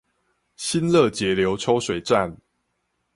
[0.55, 2.35] 新樂截流抽水站